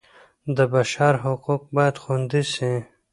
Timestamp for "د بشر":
0.55-1.13